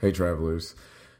[0.00, 0.74] Hey, travelers.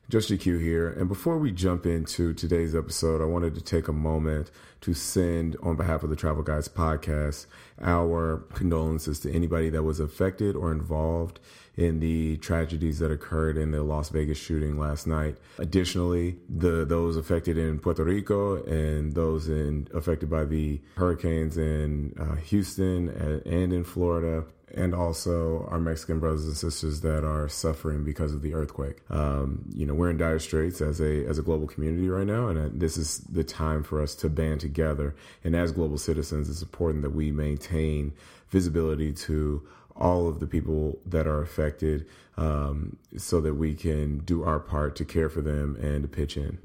[0.08, 0.88] Just GQ here.
[0.88, 5.54] And before we jump into today's episode, I wanted to take a moment to send,
[5.62, 7.44] on behalf of the Travel Guys podcast,
[7.82, 11.40] our condolences to anybody that was affected or involved
[11.76, 15.36] in the tragedies that occurred in the Las Vegas shooting last night.
[15.58, 22.14] Additionally, the those affected in Puerto Rico and those in affected by the hurricanes in
[22.18, 24.44] uh, Houston and in Florida
[24.74, 28.98] and also our Mexican brothers and sisters that are suffering because of the earthquake.
[29.10, 32.48] Um, you know, we're in dire straits as a as a global community right now,
[32.48, 35.14] and uh, this is the time for us to band together.
[35.44, 38.12] And as global citizens, it's important that we maintain
[38.48, 44.42] visibility to all of the people that are affected, um, so that we can do
[44.44, 46.58] our part to care for them and to pitch in.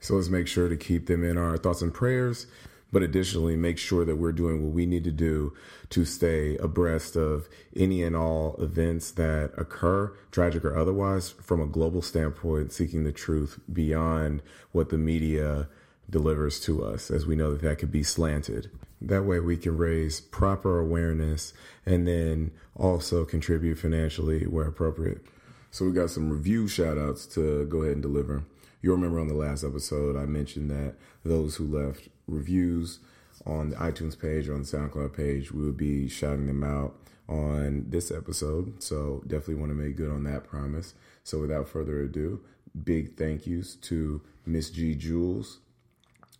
[0.00, 2.46] So let's make sure to keep them in our thoughts and prayers
[2.92, 5.54] but additionally make sure that we're doing what we need to do
[5.88, 11.66] to stay abreast of any and all events that occur, tragic or otherwise, from a
[11.66, 14.42] global standpoint, seeking the truth beyond
[14.72, 15.68] what the media
[16.08, 18.70] delivers to us, as we know that that could be slanted.
[19.00, 21.54] That way we can raise proper awareness
[21.86, 25.22] and then also contribute financially where appropriate.
[25.70, 28.44] So we got some review shout outs to go ahead and deliver.
[28.82, 32.98] You'll remember on the last episode, I mentioned that those who left reviews
[33.46, 36.96] on the iTunes page or on the SoundCloud page, we will be shouting them out
[37.28, 38.82] on this episode.
[38.82, 40.94] So definitely want to make good on that promise.
[41.22, 42.40] So without further ado,
[42.82, 45.60] big thank yous to Miss G Jules,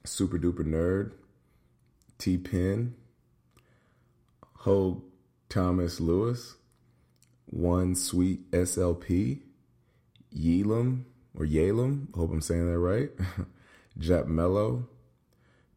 [0.05, 1.13] Super Duper Nerd,
[2.19, 2.95] T Pin,
[4.57, 5.03] Hogue
[5.49, 6.57] Thomas Lewis,
[7.47, 9.43] One Sweet SLP,
[10.37, 11.05] Yelam
[11.39, 13.11] or Yalem, hope I'm saying that right,
[13.99, 14.89] Jap Mello,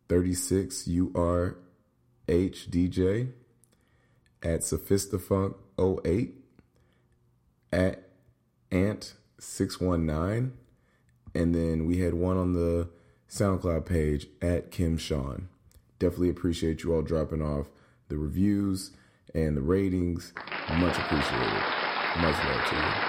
[0.09, 1.55] 36 URHDJ
[4.43, 6.35] at Sophistafunk 08
[7.71, 8.09] at
[8.71, 10.53] Ant 619
[11.35, 12.89] and then we had one on the
[13.29, 15.49] SoundCloud page at Kim Sean.
[15.99, 17.67] Definitely appreciate you all dropping off
[18.07, 18.91] the reviews
[19.33, 20.33] and the ratings.
[20.77, 21.63] Much appreciated.
[22.17, 23.04] Much love to you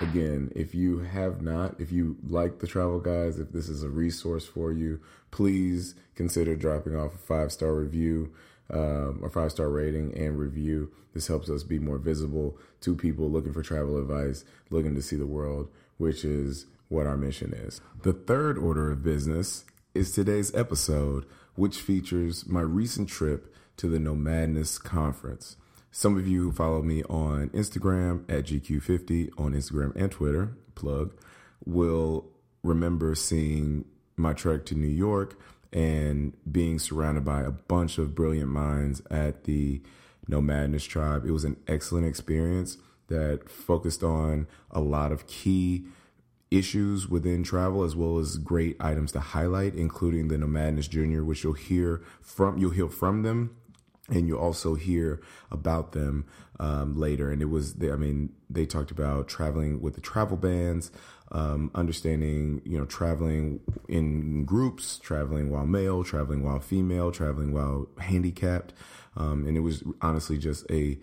[0.00, 3.88] again, if you have not, if you like the travel guys, if this is a
[3.88, 8.32] resource for you, please consider dropping off a five star review,
[8.70, 10.90] um, a five star rating and review.
[11.14, 15.16] This helps us be more visible to people looking for travel advice, looking to see
[15.16, 17.80] the world, which is what our mission is.
[18.02, 19.64] The third order of business
[19.94, 21.24] is today's episode,
[21.54, 25.56] which features my recent trip to the Nomadness Conference.
[25.98, 31.18] Some of you who follow me on Instagram at GQ50 on Instagram and Twitter, plug,
[31.64, 32.26] will
[32.62, 35.40] remember seeing my trek to New York
[35.72, 39.80] and being surrounded by a bunch of brilliant minds at the
[40.28, 41.24] Nomadness Tribe.
[41.24, 42.76] It was an excellent experience
[43.08, 45.86] that focused on a lot of key
[46.50, 51.42] issues within travel as well as great items to highlight including the Nomadness Junior which
[51.42, 53.56] you'll hear from you'll hear from them
[54.08, 56.26] and you also hear about them
[56.60, 57.30] um, later.
[57.30, 60.90] And it was, they, I mean, they talked about traveling with the travel bands,
[61.32, 67.88] um, understanding, you know, traveling in groups, traveling while male, traveling while female, traveling while
[67.98, 68.72] handicapped.
[69.16, 70.98] Um, and it was honestly just a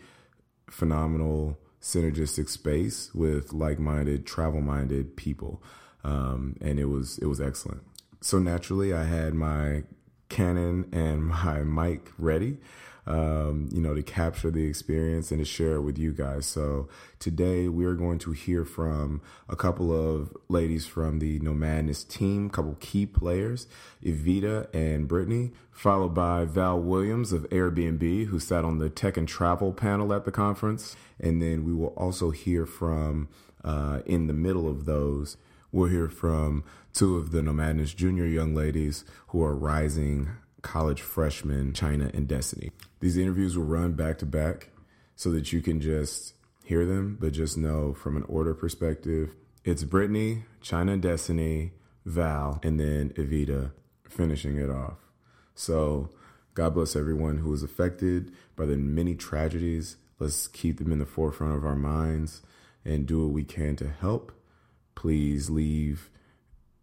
[0.70, 5.62] phenomenal synergistic space with like-minded, travel-minded people.
[6.06, 7.82] Um, and it was, it was excellent.
[8.22, 9.84] So naturally I had my
[10.30, 12.58] Canon and my mic ready
[13.06, 16.46] um, you know, to capture the experience and to share it with you guys.
[16.46, 16.88] So
[17.20, 22.50] today we're going to hear from a couple of ladies from the Nomadness team, a
[22.50, 23.68] couple key players,
[24.04, 29.28] Evita and Brittany, followed by Val Williams of Airbnb, who sat on the tech and
[29.28, 30.96] travel panel at the conference.
[31.20, 33.28] And then we will also hear from,
[33.64, 35.36] uh, in the middle of those,
[35.74, 36.64] we'll hear from
[36.94, 40.30] two of the Nomadness junior young ladies who are rising
[40.62, 42.72] college freshmen, China and Destiny.
[43.02, 44.70] These interviews will run back to back
[45.18, 49.36] so that you can just hear them, but just know from an order perspective,
[49.66, 51.72] it's Brittany, China Destiny,
[52.06, 53.72] Val, and then Evita
[54.08, 54.98] finishing it off.
[55.56, 56.10] So,
[56.54, 59.98] God bless everyone who was affected by the many tragedies.
[60.20, 62.42] Let's keep them in the forefront of our minds
[62.86, 64.32] and do what we can to help.
[64.96, 66.10] Please leave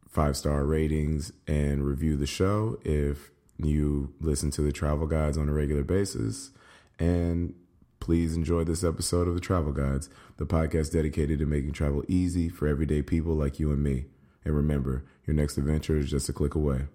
[0.08, 5.48] five star ratings and review the show if you listen to the travel guides on
[5.48, 6.50] a regular basis.
[6.98, 7.54] And
[8.00, 12.48] please enjoy this episode of the Travel Guides, the podcast dedicated to making travel easy
[12.48, 14.06] for everyday people like you and me.
[14.44, 16.86] And remember, your next adventure is just a click away.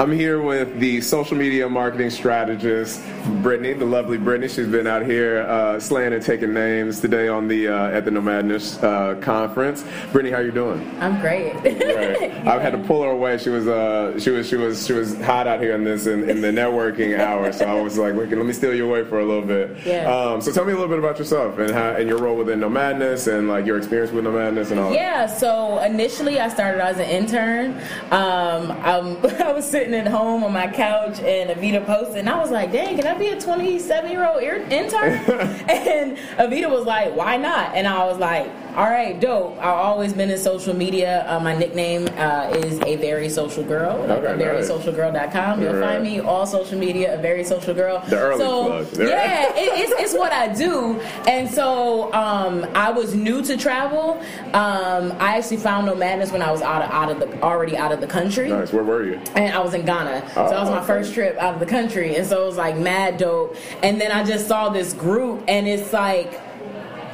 [0.00, 3.02] I'm here with the social media marketing strategist,
[3.42, 4.48] Brittany, the lovely Brittany.
[4.48, 8.10] She's been out here uh, slaying and taking names today on the uh, at the
[8.10, 9.84] Nomadness uh, conference.
[10.10, 10.90] Brittany, how are you doing?
[11.00, 11.52] I'm great.
[11.54, 12.32] right.
[12.46, 13.36] I've had to pull her away.
[13.36, 16.30] She was uh, she was she was she was hot out here in this in,
[16.30, 17.52] in the networking hour.
[17.52, 19.84] So I was like, let me steal you away for a little bit.
[19.84, 20.10] Yeah.
[20.10, 22.60] Um, so tell me a little bit about yourself and how and your role within
[22.60, 24.94] Nomadness and like your experience with Nomadness and all.
[24.94, 25.26] Yeah.
[25.26, 27.72] So initially, I started as an intern.
[28.10, 32.38] Um, I'm I was sitting at home on my couch and Evita posted, and I
[32.38, 35.12] was like, dang, can I be a 27 year old intern?
[35.68, 37.74] and Evita was like, why not?
[37.74, 38.50] And I was like,
[38.80, 39.58] all right, dope.
[39.58, 41.26] I've always been in social media.
[41.28, 43.92] Uh, my nickname uh, is a very social girl.
[44.10, 45.60] Okay, very socialgirl.com.
[45.60, 45.82] You'll right.
[45.82, 48.02] find me all social media, a very social girl.
[48.08, 49.06] The early so, plug.
[49.06, 50.98] Yeah, it, it's, it's what I do.
[51.28, 54.18] And so um, I was new to travel.
[54.54, 57.92] Um, I actually found Nomadness when I was out of, out of the already out
[57.92, 58.48] of the country.
[58.48, 58.72] Nice.
[58.72, 59.20] Where were you?
[59.34, 60.22] And I was in Ghana.
[60.24, 60.86] Oh, so that was my okay.
[60.86, 62.16] first trip out of the country.
[62.16, 63.56] And so it was like mad dope.
[63.82, 66.40] And then I just saw this group and it's like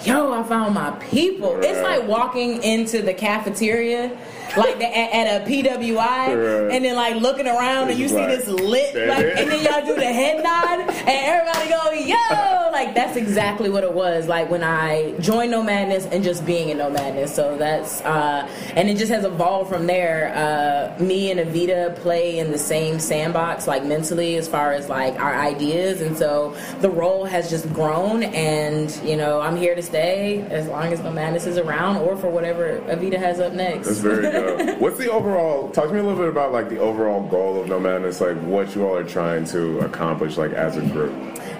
[0.06, 1.54] yo, I found my people.
[1.54, 1.64] Right.
[1.64, 4.16] It's like walking into the cafeteria,
[4.56, 6.74] like the, at, at, a PWI, right.
[6.74, 9.94] and then like looking around and you see this lit, like, and then y'all do
[9.94, 14.62] the head nod, and everybody go, yo, like that's exactly what it was like when
[14.62, 17.34] I joined Nomadness and just being in Nomadness.
[17.34, 20.32] So that's uh, and it just has evolved from there.
[20.34, 25.18] Uh, me and Evita play in the same sandbox, like mentally, as far as like
[25.18, 28.22] our ideas, and so the role has just grown.
[28.22, 32.28] And you know, I'm here to stay as long as Nomadness is around, or for
[32.30, 33.86] whatever Evita has up next.
[33.86, 34.45] That's very good.
[34.78, 35.70] What's the overall?
[35.70, 38.36] Talk to me a little bit about like the overall goal of no Nomadness, like
[38.42, 41.12] what you all are trying to accomplish, like as a group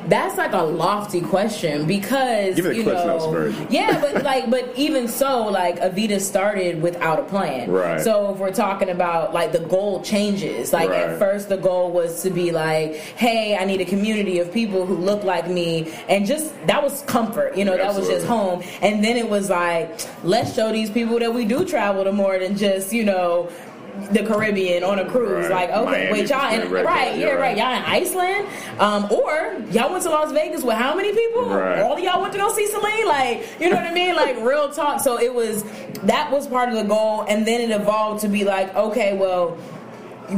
[0.07, 5.79] that's like a lofty question because you know, yeah, but like, but even so, like
[5.81, 7.71] Evita started without a plan.
[7.71, 8.01] Right.
[8.01, 11.11] So if we're talking about like the goal changes, like right.
[11.11, 14.87] at first the goal was to be like, hey, I need a community of people
[14.87, 18.63] who look like me, and just that was comfort, you know, that was just home,
[18.83, 22.39] and then it was like, let's show these people that we do travel to more
[22.39, 23.51] than just you know
[24.13, 25.49] the Caribbean on a cruise.
[25.49, 25.69] Right.
[25.69, 27.57] Like, okay, Miami, wait, y'all in right, right yeah, right.
[27.57, 28.49] Y'all in Iceland,
[28.79, 31.47] um, or y'all went to Las Vegas with how many people?
[31.47, 31.81] Right.
[31.81, 33.07] All y'all went to go see Celine.
[33.07, 34.15] Like, you know what I mean?
[34.15, 35.01] Like, real talk.
[35.01, 35.65] So it was
[36.05, 39.59] that was part of the goal, and then it evolved to be like, okay, well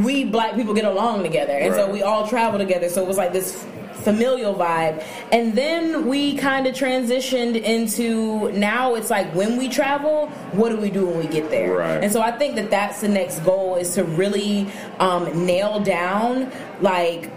[0.04, 1.80] we black people get along together and right.
[1.80, 3.66] so we all travel together so it was like this
[3.98, 5.04] familial vibe.
[5.32, 10.76] And then we kind of transitioned into now it's like when we travel, what do
[10.76, 11.78] we do when we get there?
[11.78, 12.02] Right.
[12.02, 14.66] And so I think that that's the next goal is to really
[14.98, 16.50] um, nail down
[16.80, 17.30] like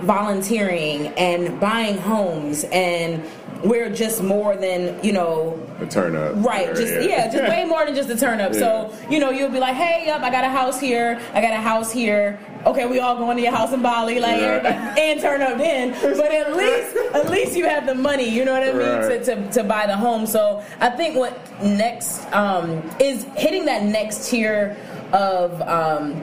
[0.00, 3.22] volunteering and buying homes and
[3.64, 7.00] we're just more than you know a turn up right just yeah.
[7.00, 7.32] yeah.
[7.32, 8.58] just way more than just a turn up yeah.
[8.58, 11.52] so you know you'll be like hey up i got a house here i got
[11.52, 14.94] a house here okay we all going to your house in bali like yeah.
[14.98, 18.52] and turn up then but at least at least you have the money you know
[18.52, 19.24] what i mean right.
[19.24, 23.82] to, to, to buy the home so i think what next um, is hitting that
[23.82, 24.76] next tier
[25.12, 26.22] of um,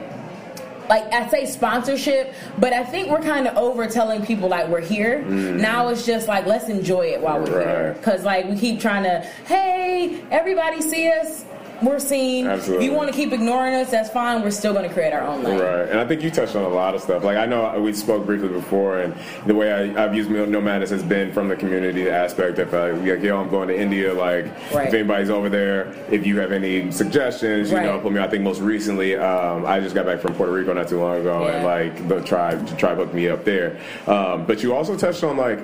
[0.88, 4.80] like I say sponsorship, but I think we're kind of over telling people like we're
[4.80, 5.22] here.
[5.22, 5.60] Mm.
[5.60, 7.66] Now it's just like let's enjoy it while we're right.
[7.66, 11.44] here because like we keep trying to hey everybody see us
[11.82, 12.46] we're seen.
[12.46, 12.84] Absolutely.
[12.84, 14.42] If you want to keep ignoring us, that's fine.
[14.42, 15.60] We're still going to create our own lane.
[15.60, 15.88] Right.
[15.88, 17.24] And I think you touched on a lot of stuff.
[17.24, 19.14] Like I know we spoke briefly before, and
[19.46, 22.58] the way I, have used Nomadness has been from the community aspect.
[22.58, 24.12] If I like, yo, I'm going to India.
[24.12, 24.88] Like, right.
[24.88, 27.86] if anybody's over there, if you have any suggestions, you right.
[27.86, 28.20] know, put me.
[28.20, 31.20] I think most recently, um, I just got back from Puerto Rico not too long
[31.20, 31.56] ago, yeah.
[31.56, 33.78] and like the tribe, the tribe hooked me up there.
[34.06, 35.60] Um, but you also touched on like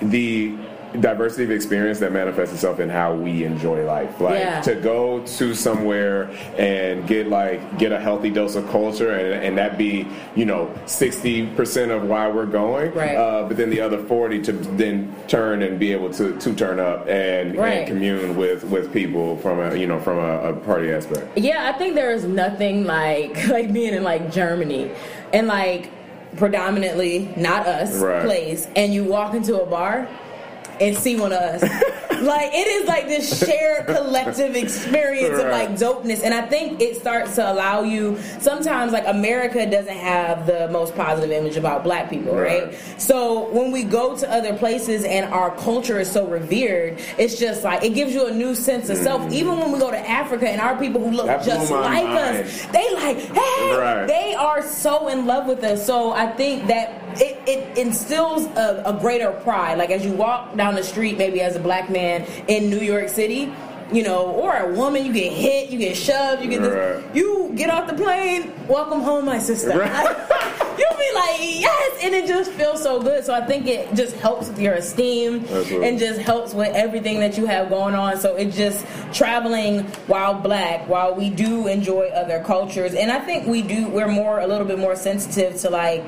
[0.00, 0.56] the
[1.00, 4.20] diversity of experience that manifests itself in how we enjoy life.
[4.20, 4.60] Like yeah.
[4.62, 9.58] to go to somewhere and get like get a healthy dose of culture, and, and
[9.58, 12.92] that be you know sixty percent of why we're going.
[12.92, 13.16] Right.
[13.16, 16.78] Uh, but then the other forty to then turn and be able to to turn
[16.78, 17.70] up and, right.
[17.72, 21.38] and commune with with people from a you know from a, a party aspect.
[21.38, 24.90] Yeah, I think there is nothing like like being in like Germany
[25.32, 25.90] and like
[26.36, 28.24] predominantly not us right.
[28.24, 30.08] place and you walk into a bar
[30.82, 31.62] and see one of us.
[32.22, 35.46] like it is like this shared collective experience right.
[35.46, 38.18] of like dopeness, and I think it starts to allow you.
[38.40, 42.64] Sometimes like America doesn't have the most positive image about Black people, right?
[42.64, 42.78] right?
[42.98, 47.64] So when we go to other places and our culture is so revered, it's just
[47.64, 49.04] like it gives you a new sense of mm.
[49.04, 49.32] self.
[49.32, 52.18] Even when we go to Africa and our people who look that just like mind.
[52.18, 54.06] us, they like hey, right.
[54.06, 55.84] they are so in love with us.
[55.84, 59.78] So I think that it, it instills a, a greater pride.
[59.78, 63.08] Like as you walk down the street, maybe as a black man in New York
[63.08, 63.52] City,
[63.92, 67.52] you know, or a woman, you get hit, you get shoved, you get this, you
[67.54, 69.78] get off the plane, welcome home, my sister.
[69.78, 70.28] Right.
[70.78, 73.24] You'll be like, yes, and it just feels so good.
[73.24, 75.86] So I think it just helps with your esteem Absolutely.
[75.86, 78.18] and just helps with everything that you have going on.
[78.18, 83.46] So it's just traveling while black, while we do enjoy other cultures, and I think
[83.46, 83.88] we do.
[83.88, 86.02] We're more a little bit more sensitive to like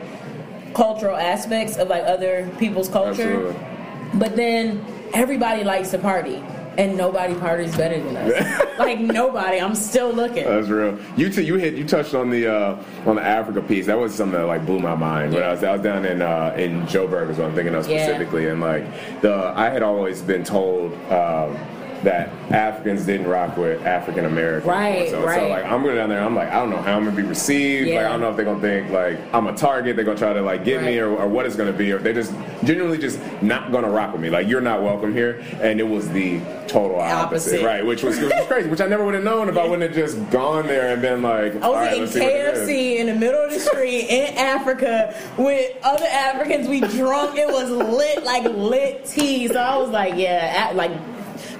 [0.74, 3.46] cultural aspects of like other people's culture.
[3.48, 4.18] Absolutely.
[4.18, 6.42] But then everybody likes to party
[6.76, 8.62] and nobody parties better than us.
[8.78, 9.60] like nobody.
[9.60, 10.44] I'm still looking.
[10.44, 10.98] That's real.
[11.16, 13.86] You t- you hit you touched on the uh, on the Africa piece.
[13.86, 15.32] That was something that like blew my mind.
[15.32, 15.40] Yeah.
[15.40, 17.84] When I was I was down in uh, in Joburg is what I'm thinking of
[17.84, 18.52] specifically, yeah.
[18.52, 20.92] and like the I had always been told.
[21.10, 21.56] Um,
[22.04, 24.66] that Africans didn't rock with African Americans.
[24.66, 25.40] Right, so, right.
[25.40, 27.22] So like I'm going down there, I'm like, I don't know how I'm gonna be
[27.22, 27.88] received.
[27.88, 27.96] Yeah.
[27.96, 29.96] Like I don't know if they're gonna think like I'm a target.
[29.96, 30.86] They're gonna try to like get right.
[30.86, 32.32] me or, or what it's gonna be, or they're just
[32.64, 34.30] genuinely just not gonna rock with me.
[34.30, 35.42] Like you're not welcome here.
[35.60, 37.62] And it was the total opposite, opposite.
[37.64, 37.84] right?
[37.84, 38.68] Which was, which was crazy.
[38.68, 41.22] Which I never would have known if I wouldn't have just gone there and been
[41.22, 45.76] like, I was right, in KFC in the middle of the street in Africa with
[45.82, 46.68] other Africans.
[46.68, 47.38] We drunk.
[47.38, 49.48] It was lit like lit tea.
[49.48, 50.92] So I was like, yeah, like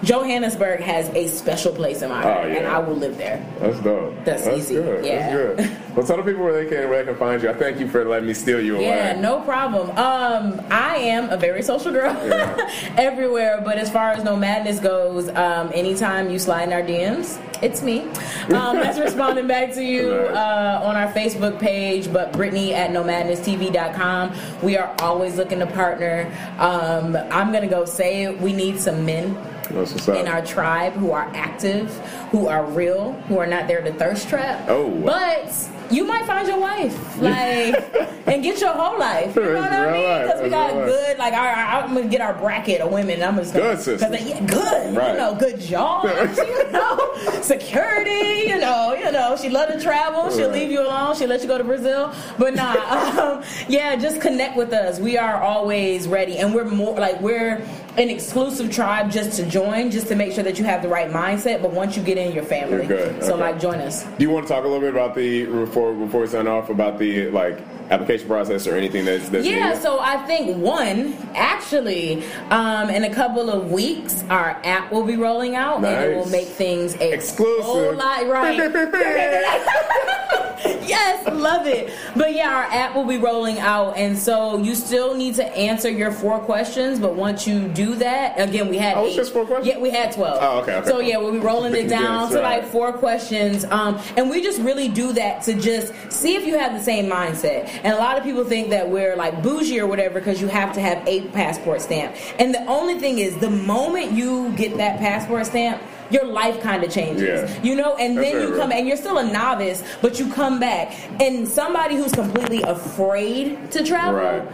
[0.04, 2.54] Johannesburg has a special place in my heart, oh, yeah.
[2.56, 3.44] and I will live there.
[3.58, 4.14] That's dope.
[4.24, 4.74] That's, That's easy.
[4.74, 5.04] Good.
[5.04, 5.36] Yeah.
[5.36, 5.76] That's good.
[5.94, 7.48] Well, tell the people where they can where they can find you.
[7.48, 8.86] I thank you for letting me steal you away.
[8.86, 9.90] Yeah, no problem.
[9.90, 12.68] Um, I am a very social girl yeah.
[12.96, 17.80] everywhere, but as far as Nomadness goes, um, anytime you slide in our DMs, it's
[17.80, 18.00] me.
[18.00, 24.32] Um, that's responding back to you uh, on our Facebook page, but Brittany at nomadnesstv.com.
[24.64, 26.28] We are always looking to partner.
[26.58, 28.40] Um, I'm gonna go say it.
[28.40, 31.94] We need some men in our tribe who are active,
[32.30, 34.64] who are real, who are not there to thirst trap.
[34.68, 35.52] Oh, but
[35.90, 37.74] you might find your wife, like,
[38.26, 39.36] and get your whole life.
[39.36, 40.22] You know what I mean?
[40.22, 43.22] Because we got good, like, our, our, I'm gonna get our bracket of women.
[43.22, 44.08] I'm just gonna, good, sister.
[44.10, 44.96] Yeah, good.
[44.96, 45.12] Right.
[45.12, 46.38] You know, good jobs.
[46.38, 48.48] you know, security.
[48.48, 50.30] You know, you know, she love to travel.
[50.30, 50.60] She'll right.
[50.60, 51.16] leave you alone.
[51.16, 52.12] She'll let you go to Brazil.
[52.38, 52.72] But nah,
[53.38, 54.98] um, yeah, just connect with us.
[54.98, 57.64] We are always ready, and we're more like we're
[57.96, 61.10] an exclusive tribe just to join, just to make sure that you have the right
[61.10, 61.62] mindset.
[61.62, 62.86] But once you get in, your family.
[62.86, 63.22] Good.
[63.22, 63.42] So okay.
[63.42, 64.04] like, join us.
[64.04, 66.70] Do you want to talk a little bit about the before before we sign off
[66.70, 67.60] about the like
[67.90, 69.82] application process or anything that's, that's yeah needed?
[69.82, 75.16] so i think one actually um, in a couple of weeks our app will be
[75.16, 75.92] rolling out nice.
[75.92, 78.58] and it will make things a exclusive whole lot right
[80.86, 81.92] yes, love it.
[82.16, 85.90] But yeah, our app will be rolling out, and so you still need to answer
[85.90, 86.98] your four questions.
[86.98, 89.16] But once you do that, again, we had oh, eight.
[89.16, 89.74] just four questions.
[89.74, 90.38] Yeah, we had twelve.
[90.40, 90.76] Oh, okay.
[90.76, 90.88] okay.
[90.88, 92.62] So yeah, we'll be rolling it down to right.
[92.62, 96.58] like four questions, um, and we just really do that to just see if you
[96.58, 97.68] have the same mindset.
[97.82, 100.72] And a lot of people think that we're like bougie or whatever because you have
[100.74, 102.14] to have a passport stamp.
[102.38, 106.84] And the only thing is, the moment you get that passport stamp your life kind
[106.84, 107.50] of changes.
[107.50, 107.62] Yeah.
[107.62, 110.60] You know, and That's then you come and you're still a novice, but you come
[110.60, 114.20] back and somebody who's completely afraid to travel.
[114.20, 114.48] Right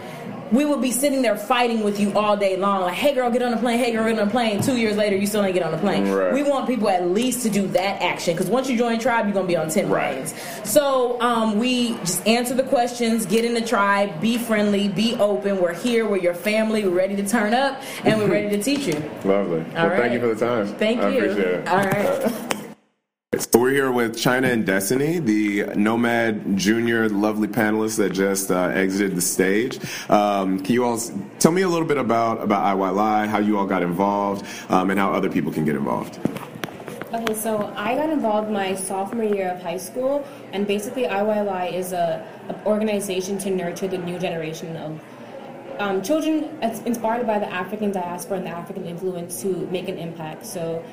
[0.53, 2.83] we would be sitting there fighting with you all day long.
[2.83, 3.79] Like, hey girl, get on the plane.
[3.79, 4.61] Hey girl, get on the plane.
[4.61, 6.11] Two years later, you still ain't get on the plane.
[6.11, 6.33] Right.
[6.33, 9.35] We want people at least to do that action because once you join tribe, you're
[9.35, 10.15] gonna be on ten right.
[10.15, 10.35] planes.
[10.65, 15.61] So um, we just answer the questions, get in the tribe, be friendly, be open.
[15.61, 16.09] We're here.
[16.09, 16.85] We're your family.
[16.85, 18.95] We're ready to turn up, and we're ready to teach you.
[19.25, 19.61] Lovely.
[19.61, 20.01] All well, right.
[20.01, 20.67] Thank you for the time.
[20.67, 21.19] Thank I you.
[21.19, 21.69] Appreciate it.
[21.69, 22.57] All right.
[23.41, 28.69] So we're here with China and Destiny, the Nomad Junior lovely panelists that just uh,
[28.69, 29.79] exited the stage.
[30.11, 31.01] Um, can you all
[31.39, 35.01] tell me a little bit about about IYLI, how you all got involved, um, and
[35.01, 36.19] how other people can get involved?
[37.15, 41.93] Okay, so I got involved my sophomore year of high school, and basically IYLI is
[41.93, 45.01] a, an organization to nurture the new generation of
[45.79, 46.45] um, children
[46.85, 50.45] inspired by the African diaspora and the African influence to make an impact.
[50.45, 50.85] So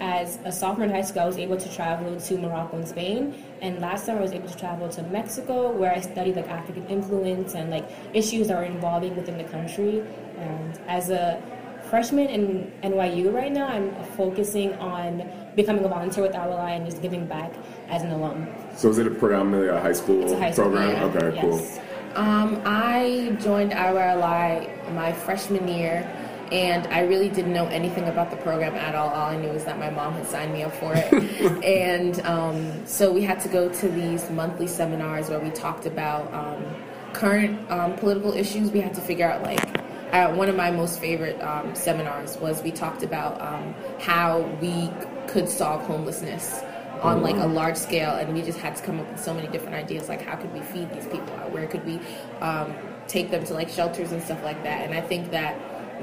[0.00, 3.34] as a sophomore in high school, I was able to travel to Morocco and Spain.
[3.60, 6.86] And last summer, I was able to travel to Mexico, where I studied like African
[6.86, 10.04] influence and like issues that are evolving within the country.
[10.38, 11.42] And as a
[11.88, 17.00] freshman in NYU right now, I'm focusing on becoming a volunteer with IYLI and just
[17.00, 17.52] giving back
[17.88, 18.48] as an alum.
[18.74, 20.90] So is it predominantly a high school, a high school program?
[20.90, 21.04] Yeah.
[21.04, 21.44] Okay, yes.
[21.44, 21.84] cool.
[22.16, 26.08] Um, I joined IYLI my freshman year
[26.54, 29.08] and I really didn't know anything about the program at all.
[29.08, 31.12] All I knew was that my mom had signed me up for it.
[31.64, 36.32] and um, so we had to go to these monthly seminars where we talked about
[36.32, 36.64] um,
[37.12, 38.70] current um, political issues.
[38.70, 39.66] We had to figure out, like,
[40.12, 44.92] uh, one of my most favorite um, seminars was we talked about um, how we
[45.26, 46.62] could solve homelessness
[47.02, 47.54] on like a mm-hmm.
[47.54, 50.22] large scale and we just had to come up with so many different ideas like
[50.22, 51.98] how could we feed these people where could we
[52.40, 52.72] um,
[53.08, 55.58] take them to like shelters and stuff like that and i think that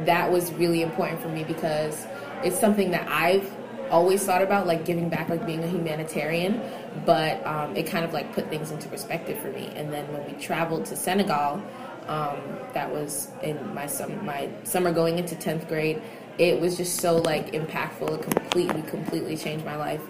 [0.06, 2.06] that was really important for me because
[2.44, 3.50] it's something that I've
[3.90, 6.62] always thought about like giving back, like being a humanitarian,
[7.06, 9.72] but um, it kind of like put things into perspective for me.
[9.76, 11.62] And then when we traveled to Senegal,
[12.08, 12.40] um,
[12.74, 16.02] that was in my sum- my summer going into tenth grade.
[16.38, 18.20] It was just so like impactful.
[18.20, 20.02] It completely, completely changed my life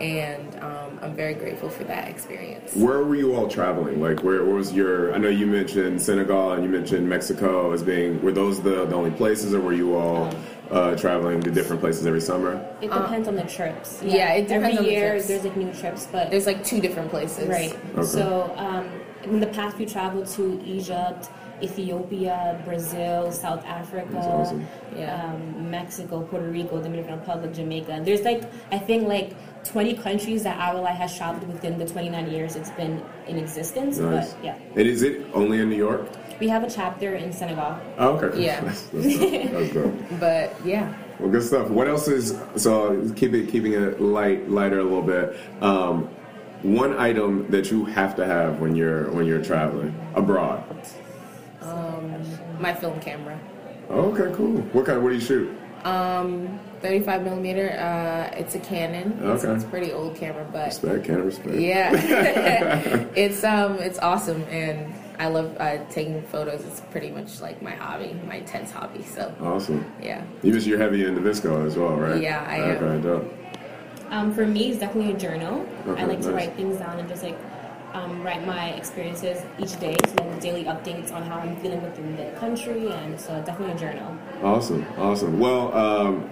[0.00, 2.74] and um, I'm very grateful for that experience.
[2.74, 4.00] Where were you all traveling?
[4.00, 5.14] Like, where, where, was your?
[5.14, 8.20] I know you mentioned Senegal and you mentioned Mexico as being.
[8.22, 10.34] Were those the, the only places, or were you all
[10.70, 12.54] uh, traveling to different places every summer?
[12.80, 14.00] It depends on the trips.
[14.02, 15.20] Yeah, yeah it depends every year.
[15.20, 17.46] The there's like new trips, but there's like two different places.
[17.46, 17.76] Right.
[17.92, 18.02] Okay.
[18.04, 18.88] So um,
[19.22, 21.28] in the past, we traveled to Egypt.
[21.62, 24.66] Ethiopia, Brazil, South Africa, awesome.
[24.96, 28.00] um, Mexico, Puerto Rico, Dominican Republic, Jamaica.
[28.04, 32.56] There's like I think like 20 countries that IYLI has traveled within the 29 years
[32.56, 33.98] it's been in existence.
[33.98, 34.32] Nice.
[34.34, 34.58] But yeah.
[34.76, 36.08] And is it only in New York?
[36.38, 37.78] We have a chapter in Senegal.
[37.98, 38.42] Oh, okay.
[38.42, 38.60] Yeah.
[38.64, 39.52] that's, that's, dope.
[39.52, 39.94] that's dope.
[40.18, 40.94] but yeah.
[41.18, 41.68] Well, good stuff.
[41.68, 45.38] What else is so keep it keeping it light lighter a little bit.
[45.60, 46.08] Um,
[46.62, 50.64] one item that you have to have when you're when you're traveling abroad.
[51.60, 52.24] Um,
[52.58, 53.38] my film camera.
[53.90, 54.56] Oh, okay, cool.
[54.72, 55.02] What kind?
[55.02, 55.54] What do you shoot?
[55.84, 57.70] Um, 35 millimeter.
[57.70, 59.18] Uh, it's a Canon.
[59.20, 59.32] Okay.
[59.32, 61.56] It's, it's, a pretty old camera, but respect, Canon, respect.
[61.56, 61.92] Yeah,
[63.14, 66.64] it's um, it's awesome, and I love uh, taking photos.
[66.64, 69.02] It's pretty much like my hobby, my intense hobby.
[69.02, 69.90] So awesome.
[70.02, 70.24] Yeah.
[70.42, 72.20] You you're heavy into VSCO as well, right?
[72.20, 72.84] Yeah, I am.
[72.84, 73.34] Okay, dope.
[74.08, 75.66] Um, for me, it's definitely a journal.
[75.86, 76.26] Okay, I like nice.
[76.26, 77.38] to write things down and just like
[77.92, 82.16] um, write my experiences each day, so like daily updates on how I'm feeling within
[82.16, 84.16] the country, and so definitely a journal.
[84.42, 85.38] Awesome, awesome.
[85.38, 86.30] Well, um,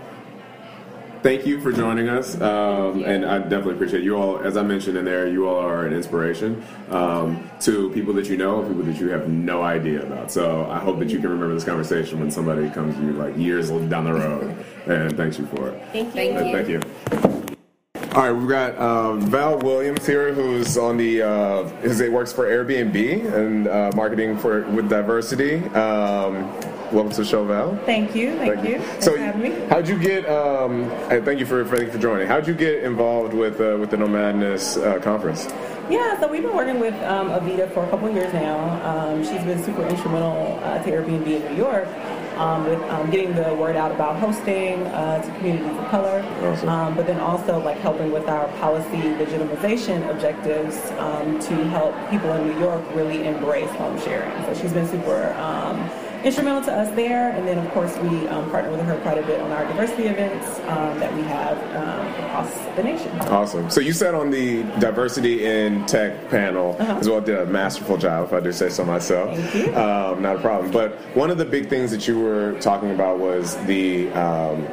[1.28, 4.38] thank you for joining us, um, and I definitely appreciate you all.
[4.38, 8.38] As I mentioned in there, you all are an inspiration um, to people that you
[8.38, 10.32] know, people that you have no idea about.
[10.32, 13.37] So I hope that you can remember this conversation when somebody comes to you like
[13.37, 15.82] years down the road, and thanks you for it.
[15.92, 16.12] Thank you.
[16.12, 16.80] Thank you.
[16.80, 17.47] Thank you.
[18.14, 22.32] All right, we've got um, Val Williams here, who's on the uh, his it works
[22.32, 25.56] for Airbnb and uh, marketing for with diversity.
[25.75, 26.50] Um,
[26.92, 27.76] welcome to the show, Val.
[27.84, 28.78] Thank you, thank, thank you.
[28.78, 29.66] Thanks so, for having me.
[29.68, 30.28] how'd you get?
[30.28, 32.26] Um, thank you for thank you for joining.
[32.26, 35.48] How'd you get involved with uh, with the Nomadness uh, conference?
[35.90, 38.58] Yeah, so we've been working with um, Evita for a couple years now.
[38.86, 41.88] Um, she's been super instrumental uh, to Airbnb in New York
[42.36, 46.68] um, with um, getting the word out about hosting uh, to communities of color, awesome.
[46.68, 52.32] um, but then also like helping with our policy legitimization objectives um, to help people
[52.34, 54.30] in New York really embrace home sharing.
[54.44, 55.90] So she's been super um,
[56.25, 57.31] instrumental to us there.
[57.31, 60.04] And then, of course, we um, partner with her quite a bit on our diversity
[60.04, 63.19] events um, that we have um, across the nation.
[63.21, 63.71] Awesome.
[63.71, 66.99] So you sat on the diversity in tech panel uh-huh.
[66.99, 67.21] as well.
[67.21, 69.37] Did a masterful job, if I do say so myself.
[69.37, 69.76] Thank you.
[69.76, 70.71] Um, not a problem.
[70.71, 74.67] But one of the big things that you were talking about was the um,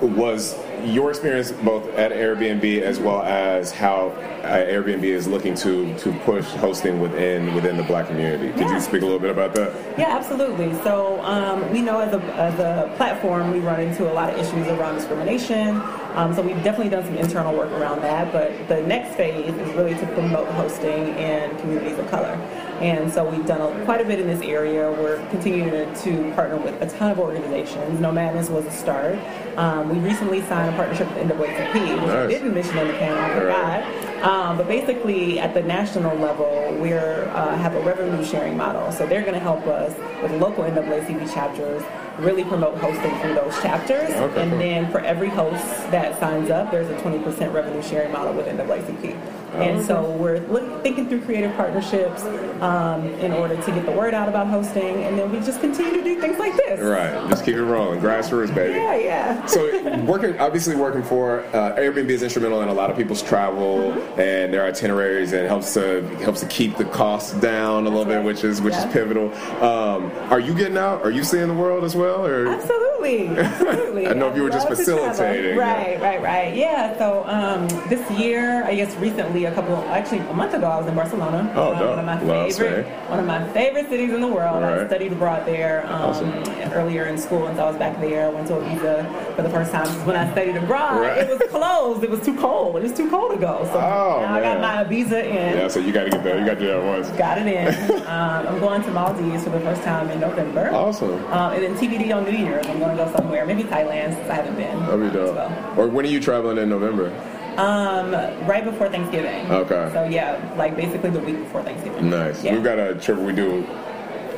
[0.00, 4.08] was your experience both at Airbnb as well as how
[4.42, 8.50] uh, Airbnb is looking to to push hosting within within the Black community.
[8.52, 8.74] Could yeah.
[8.74, 9.72] you speak a little bit about that?
[9.98, 10.74] Yeah, absolutely.
[10.82, 14.38] So um, we know as a as a platform we run into a lot of
[14.38, 15.80] issues around discrimination.
[16.14, 18.32] Um, so we've definitely done some internal work around that.
[18.32, 22.34] But the next phase is really to promote hosting in communities of color.
[22.80, 24.90] And so we've done a, quite a bit in this area.
[24.90, 28.00] We're continuing to partner with a ton of organizations.
[28.00, 29.18] Nomadness was a start.
[29.56, 32.10] Um, we recently signed a partnership with NAACP, which nice.
[32.10, 34.11] I didn't mention in the panel, I forgot.
[34.22, 38.92] Um, but basically, at the national level, we uh, have a revenue sharing model.
[38.92, 41.82] So they're going to help us with local NAACP chapters
[42.18, 44.10] really promote hosting through those chapters.
[44.10, 44.58] Okay, and cool.
[44.58, 49.16] then for every host that signs up, there's a 20% revenue sharing model with NAACP.
[49.54, 52.22] And so we're look, thinking through creative partnerships
[52.62, 55.92] um, in order to get the word out about hosting, and then we just continue
[55.92, 56.80] to do things like this.
[56.80, 58.74] Right, just keep it rolling, grassroots, baby.
[58.74, 59.46] Yeah, yeah.
[59.46, 63.92] so working, obviously working for uh, Airbnb is instrumental in a lot of people's travel
[63.92, 64.11] mm-hmm.
[64.18, 68.22] And their itineraries, and helps to helps to keep the costs down a little bit,
[68.22, 68.86] which is which yeah.
[68.86, 69.32] is pivotal.
[69.62, 71.02] Um, are you getting out?
[71.02, 72.26] Are you seeing the world as well?
[72.26, 72.48] Or?
[72.48, 74.06] Absolutely, absolutely.
[74.06, 75.56] I know if you were just facilitating.
[75.56, 76.54] Right, right, right.
[76.54, 76.96] Yeah.
[76.98, 80.86] So um, this year, I guess recently a couple, actually a month ago, I was
[80.86, 81.52] in Barcelona.
[81.54, 84.62] Oh, um, one of my favorite, one of my favorite cities in the world.
[84.62, 84.80] Right.
[84.80, 86.32] I studied abroad there um, awesome.
[86.72, 88.26] earlier in school, and so I was back there.
[88.26, 89.82] I went to Ibiza for the first time.
[90.06, 91.18] When I studied abroad, right.
[91.18, 92.02] it was closed.
[92.02, 92.76] It was too cold.
[92.76, 93.64] It was too cold to go.
[93.72, 94.32] So oh, now man.
[94.32, 95.58] I got my Ibiza in.
[95.58, 96.38] Yeah, so you got to get there.
[96.38, 97.08] You got to do that once.
[97.10, 98.00] Got it in.
[98.06, 100.70] um, I'm going to Maldives for the first time in November.
[100.70, 101.24] Awesome.
[101.26, 102.66] Um, and then TBD on New Year's.
[102.66, 104.78] I'm going to go somewhere, maybe Thailand, since I haven't been.
[104.80, 105.34] That'd be dope.
[105.34, 105.80] Well.
[105.80, 107.08] Or when are you traveling in November?
[107.56, 108.12] Um,
[108.46, 109.50] right before Thanksgiving.
[109.50, 109.90] Okay.
[109.92, 112.08] So yeah, like basically the week before Thanksgiving.
[112.08, 112.42] Nice.
[112.42, 112.54] Yeah.
[112.54, 113.66] We've got a trip we do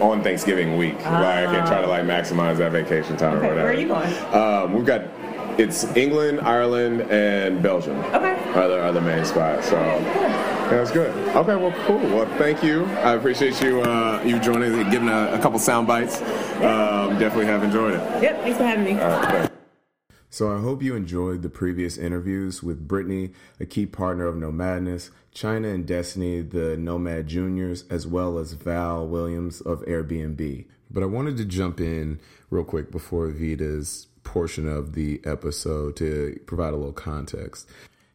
[0.01, 3.51] on Thanksgiving week, uh, like and try to like maximize that vacation time okay, or
[3.51, 3.69] whatever.
[3.69, 4.35] Where are you going?
[4.35, 5.03] Um, we've got
[5.59, 7.97] it's England, Ireland, and Belgium.
[8.13, 8.44] Okay.
[8.55, 9.69] Are the, are the main spots.
[9.69, 11.11] So yeah, that's good.
[11.35, 11.99] Okay, well, cool.
[11.99, 12.85] Well, thank you.
[12.85, 16.21] I appreciate you uh, you joining, giving a, a couple sound bites.
[16.63, 18.23] Um, definitely have enjoyed it.
[18.23, 18.43] Yep.
[18.43, 18.93] Thanks for having me.
[19.01, 19.51] All right,
[20.31, 25.11] so I hope you enjoyed the previous interviews with Brittany, a key partner of Nomadness,
[25.33, 30.65] China and Destiny, the Nomad Juniors, as well as Val Williams of Airbnb.
[30.91, 36.41] But I wanted to jump in real quick before Vita's portion of the episode to
[36.47, 37.69] provide a little context.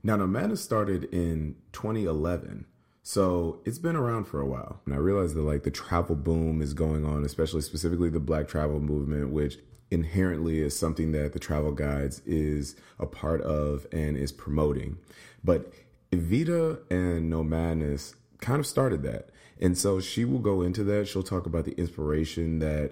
[0.03, 2.65] Now, Nomadness started in 2011.
[3.03, 4.81] So it's been around for a while.
[4.85, 8.47] And I realize that like the travel boom is going on, especially specifically the black
[8.47, 9.57] travel movement, which
[9.91, 14.97] inherently is something that the travel guides is a part of and is promoting.
[15.43, 15.73] But
[16.11, 19.29] Evita and Nomadness kind of started that.
[19.59, 21.07] And so she will go into that.
[21.07, 22.91] She'll talk about the inspiration that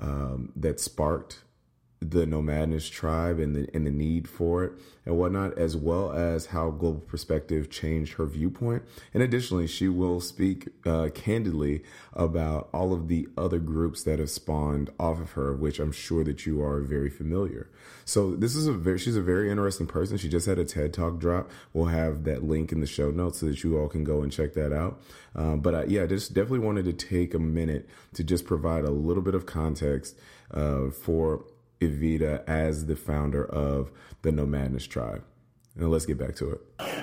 [0.00, 1.40] um, that sparked
[2.00, 4.72] the nomadness tribe and the and the need for it
[5.04, 8.82] and whatnot, as well as how global perspective changed her viewpoint.
[9.12, 11.82] And additionally, she will speak uh, candidly
[12.12, 16.24] about all of the other groups that have spawned off of her, which I'm sure
[16.24, 17.70] that you are very familiar.
[18.04, 20.18] So this is a very she's a very interesting person.
[20.18, 21.50] She just had a TED Talk drop.
[21.72, 24.30] We'll have that link in the show notes so that you all can go and
[24.30, 25.00] check that out.
[25.34, 28.84] Um, but I, yeah, I just definitely wanted to take a minute to just provide
[28.84, 30.16] a little bit of context
[30.52, 31.44] uh, for
[31.80, 33.90] Evita as the founder of
[34.22, 35.24] the Nomadness Tribe.
[35.76, 36.60] And let's get back to it.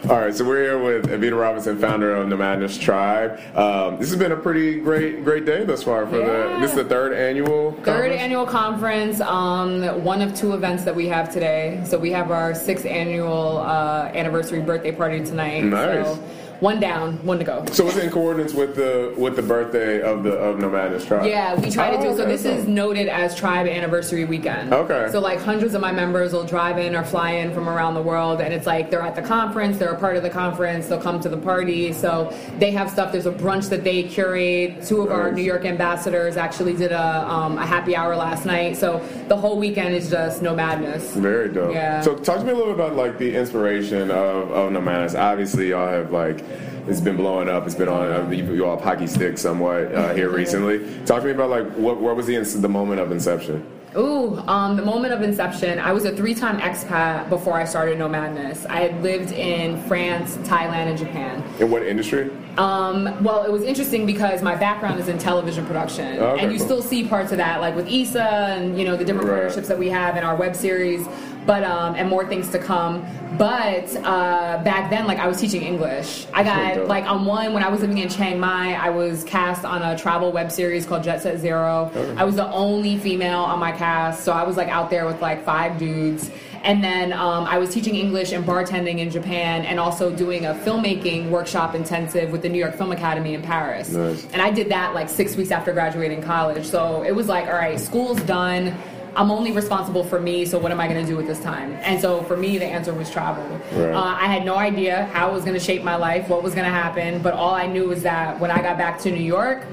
[0.10, 3.40] All right, so we're here with Evita Robinson, founder of Nomadness Tribe.
[3.56, 6.26] Um, this has been a pretty great, great day thus far for yeah.
[6.26, 6.60] the.
[6.60, 7.72] This is the third annual.
[7.72, 7.86] Conference?
[7.86, 9.22] Third annual conference.
[9.22, 11.82] Um, one of two events that we have today.
[11.86, 15.64] So we have our sixth annual uh, anniversary birthday party tonight.
[15.64, 16.06] Nice.
[16.06, 16.22] So
[16.60, 17.66] one down, one to go.
[17.72, 21.26] So it's in coordinates with the with the birthday of the of Nomadness Tribe.
[21.26, 22.08] Yeah, we try oh, to do.
[22.08, 24.74] Oh, okay, so this is noted as Tribe Anniversary Weekend.
[24.74, 25.10] Okay.
[25.12, 28.02] So like hundreds of my members will drive in or fly in from around the
[28.02, 31.02] world, and it's like they're at the conference, they're a part of the conference, they'll
[31.02, 31.92] come to the party.
[31.94, 33.12] So they have stuff.
[33.12, 34.84] There's a brunch that they curate.
[34.84, 35.18] Two of nice.
[35.18, 38.78] our New York ambassadors actually did a um, a happy hour last night.
[38.78, 41.14] So the whole weekend is just Nomadness.
[41.16, 41.74] Very dope.
[41.74, 42.02] Yeah.
[42.02, 45.16] So talk to me a little bit about like the inspiration of of Nomadness.
[45.16, 46.45] Obviously, y'all have like
[46.88, 47.66] it's been blowing up.
[47.66, 50.80] It's been on uh, you, you all hockey stick somewhat uh, here recently.
[51.06, 53.66] Talk to me about like what what was the the moment of inception?
[53.98, 55.80] Ooh, um, the moment of inception.
[55.80, 58.66] I was a three-time expat before I started Nomadness.
[58.66, 61.42] I had lived in France, Thailand, and Japan.
[61.62, 62.30] In what industry?
[62.58, 66.60] Um, well, it was interesting because my background is in television production, okay, and you
[66.60, 69.36] still see parts of that, like with ISA and you know the different right.
[69.36, 71.08] partnerships that we have in our web series
[71.46, 73.06] but um, and more things to come.
[73.38, 76.26] But uh, back then, like I was teaching English.
[76.34, 78.74] I got like on one when I was living in Chiang Mai.
[78.74, 81.92] I was cast on a travel web series called Jet Set Zero.
[82.18, 85.22] I was the only female on my cast, so I was like out there with
[85.22, 86.32] like five dudes.
[86.64, 90.56] And then um, I was teaching English and bartending in Japan, and also doing a
[90.56, 93.92] filmmaking workshop intensive with the New York Film Academy in Paris.
[93.92, 94.26] Nice.
[94.34, 96.66] And I did that like six weeks after graduating college.
[96.66, 98.76] So it was like, all right, school's done
[99.16, 101.74] I'm only responsible for me, so what am I going to do with this time?
[101.82, 103.44] And so for me, the answer was travel.
[103.72, 103.94] Right.
[103.94, 106.54] Uh, I had no idea how it was going to shape my life, what was
[106.54, 109.24] going to happen, but all I knew was that when I got back to New
[109.24, 109.66] York,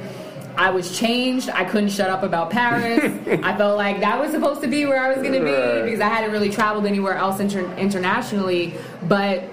[0.57, 1.48] I was changed.
[1.48, 3.02] I couldn't shut up about Paris.
[3.42, 5.83] I felt like that was supposed to be where I was going to be right.
[5.85, 8.74] because I hadn't really traveled anywhere else inter- internationally.
[9.09, 9.44] But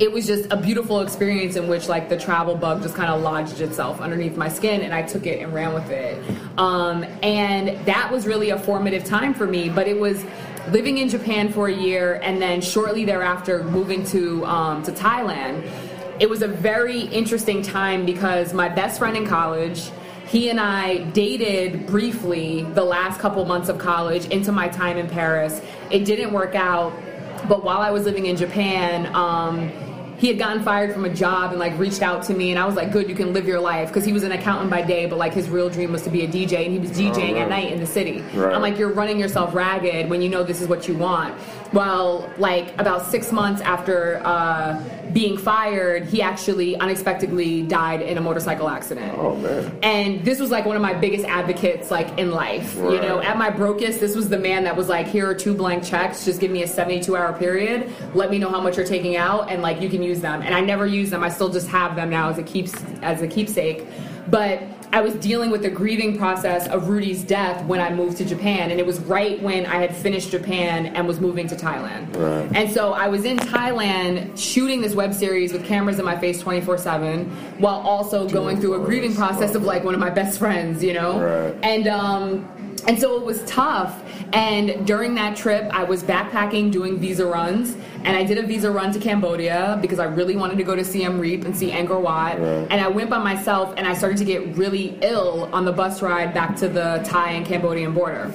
[0.00, 3.20] it was just a beautiful experience in which like the travel bug just kind of
[3.20, 6.22] lodged itself underneath my skin and i took it and ran with it
[6.58, 10.24] um, and that was really a formative time for me but it was
[10.70, 15.68] living in japan for a year and then shortly thereafter moving to um, to thailand
[16.20, 19.90] it was a very interesting time because my best friend in college
[20.28, 25.08] he and I dated briefly the last couple months of college into my time in
[25.08, 25.62] Paris.
[25.90, 26.92] It didn't work out,
[27.48, 29.72] but while I was living in Japan, um,
[30.18, 32.66] he had gotten fired from a job and like reached out to me and I
[32.66, 35.06] was like, good, you can live your life because he was an accountant by day,
[35.06, 37.34] but like his real dream was to be a DJ and he was DJing oh,
[37.34, 37.36] right.
[37.36, 38.22] at night in the city.
[38.34, 38.52] Right.
[38.52, 41.38] I'm like, you're running yourself ragged when you know this is what you want.
[41.72, 48.20] Well, like about six months after uh, being fired, he actually unexpectedly died in a
[48.20, 49.14] motorcycle accident.
[49.18, 49.78] Oh man!
[49.82, 52.74] And this was like one of my biggest advocates, like in life.
[52.78, 52.94] Right.
[52.94, 55.54] You know, at my brokest, this was the man that was like, "Here are two
[55.54, 56.24] blank checks.
[56.24, 57.92] Just give me a 72 hour period.
[58.14, 60.54] Let me know how much you're taking out, and like you can use them." And
[60.54, 61.22] I never use them.
[61.22, 63.86] I still just have them now as a keeps as a keepsake.
[64.30, 68.24] But I was dealing with the grieving process of Rudy's death when I moved to
[68.24, 72.16] Japan, and it was right when I had finished Japan and was moving to Thailand.
[72.16, 72.50] Right.
[72.56, 76.40] And so I was in Thailand shooting this web series with cameras in my face
[76.40, 77.24] 24 7
[77.58, 80.94] while also going through a grieving process of like one of my best friends, you
[80.94, 81.20] know?
[81.20, 81.56] Right.
[81.62, 82.48] And um,
[82.86, 84.02] and so it was tough.
[84.32, 87.76] And during that trip, I was backpacking doing visa runs.
[88.04, 90.84] And I did a visa run to Cambodia because I really wanted to go to
[90.84, 92.38] Siem Reap and see Angkor Wat.
[92.38, 92.66] Right.
[92.70, 96.00] And I went by myself and I started to get really ill on the bus
[96.00, 98.32] ride back to the Thai and Cambodian border.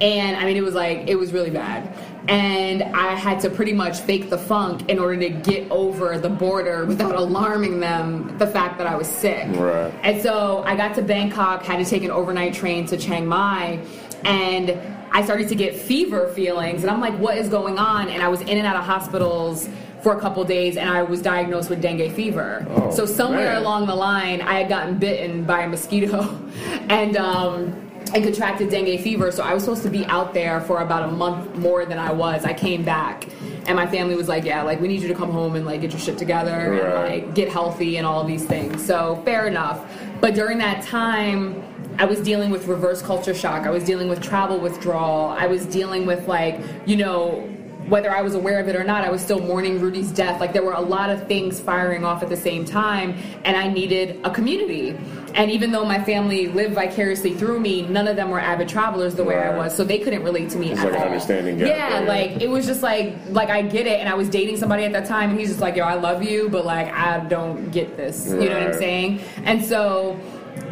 [0.00, 1.94] And I mean, it was like, it was really bad
[2.28, 6.28] and I had to pretty much fake the funk in order to get over the
[6.28, 9.46] border without alarming them the fact that I was sick.
[9.56, 9.92] Right.
[10.02, 13.80] And so I got to Bangkok, had to take an overnight train to Chiang Mai,
[14.24, 14.78] and
[15.12, 18.08] I started to get fever feelings, and I'm like, what is going on?
[18.08, 19.68] And I was in and out of hospitals
[20.02, 22.64] for a couple days and I was diagnosed with dengue fever.
[22.70, 23.62] Oh, so somewhere man.
[23.62, 26.22] along the line I had gotten bitten by a mosquito
[26.88, 29.30] and um and contracted dengue fever.
[29.32, 32.12] So I was supposed to be out there for about a month more than I
[32.12, 32.44] was.
[32.44, 33.26] I came back,
[33.66, 35.80] and my family was like, "Yeah, like we need you to come home and like
[35.80, 36.82] get your shit together right.
[36.82, 39.80] and like get healthy and all these things." So fair enough.
[40.20, 41.62] But during that time.
[41.98, 43.66] I was dealing with reverse culture shock.
[43.66, 45.28] I was dealing with travel withdrawal.
[45.30, 47.55] I was dealing with like, you know,
[47.88, 50.40] whether I was aware of it or not, I was still mourning Rudy's death.
[50.40, 53.68] Like there were a lot of things firing off at the same time, and I
[53.68, 54.96] needed a community.
[55.34, 59.14] And even though my family lived vicariously through me, none of them were avid travelers
[59.14, 59.54] the way right.
[59.54, 61.06] I was, so they couldn't relate to me it's at like all.
[61.06, 64.56] understanding yeah, like it was just like like I get it, and I was dating
[64.56, 67.20] somebody at that time, and he's just like, "Yo, I love you, but like I
[67.20, 68.42] don't get this." Right.
[68.42, 69.20] You know what I'm saying?
[69.44, 70.18] And so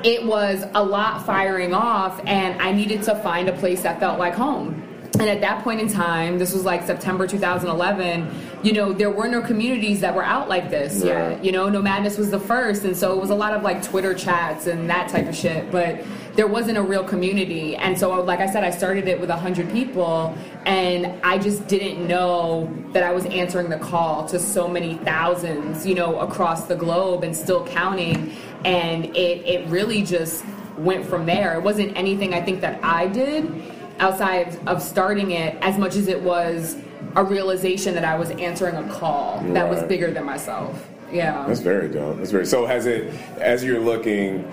[0.02, 4.18] it was a lot firing off, and I needed to find a place that felt
[4.18, 4.82] like home.
[5.14, 8.28] And at that point in time, this was like September 2011,
[8.64, 11.30] you know, there were no communities that were out like this yeah.
[11.30, 11.44] yet.
[11.44, 12.84] You know, Nomadness was the first.
[12.84, 15.70] And so it was a lot of like Twitter chats and that type of shit.
[15.70, 16.02] But
[16.34, 17.76] there wasn't a real community.
[17.76, 20.36] And so, like I said, I started it with 100 people.
[20.66, 25.86] And I just didn't know that I was answering the call to so many thousands,
[25.86, 28.32] you know, across the globe and still counting.
[28.64, 30.44] And it, it really just
[30.76, 31.54] went from there.
[31.54, 36.08] It wasn't anything I think that I did outside of starting it as much as
[36.08, 36.76] it was
[37.16, 39.54] a realization that I was answering a call right.
[39.54, 40.88] that was bigger than myself.
[41.12, 41.44] Yeah.
[41.46, 42.16] That's very dope.
[42.16, 44.50] That's very so has it as you're looking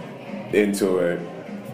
[0.53, 1.19] into it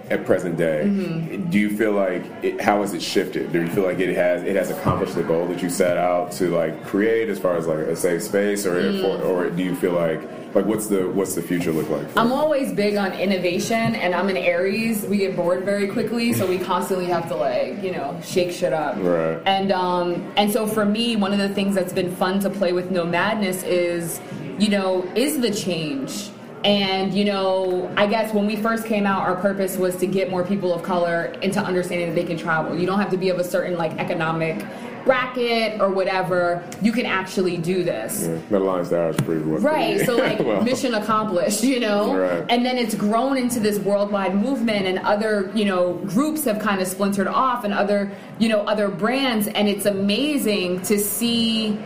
[0.10, 1.50] at present day, mm-hmm.
[1.50, 3.52] do you feel like it, how has it shifted?
[3.52, 6.32] Do you feel like it has it has accomplished the goal that you set out
[6.34, 9.02] to like create as far as like a safe space, or mm.
[9.02, 10.22] for, or do you feel like
[10.58, 12.08] like what's the what's the future look like?
[12.18, 15.06] I'm always big on innovation, and I'm an Aries.
[15.06, 18.74] We get bored very quickly, so we constantly have to like you know shake shit
[18.74, 18.98] up.
[18.98, 19.42] Right.
[19.46, 22.74] And um and so for me, one of the things that's been fun to play
[22.74, 24.20] with Nomadness is
[24.58, 26.32] you know is the change
[26.64, 30.30] and, you know, I guess when we first came out, our purpose was to get
[30.30, 32.78] more people of color into understanding that they can travel.
[32.78, 34.66] You don't have to be of a certain, like, economic
[35.08, 36.64] bracket or whatever.
[36.82, 38.24] You can actually do this.
[38.24, 39.60] Yeah, that aligns ours pretty well.
[39.60, 40.06] Right.
[40.06, 40.62] So, like, well.
[40.62, 42.16] mission accomplished, you know?
[42.16, 42.46] Right.
[42.50, 46.82] And then it's grown into this worldwide movement, and other, you know, groups have kind
[46.82, 49.48] of splintered off, and other, you know, other brands.
[49.48, 51.80] And it's amazing to see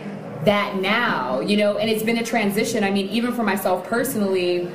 [0.44, 2.82] that now, you know, and it's been a transition.
[2.82, 4.68] I mean, even for myself personally,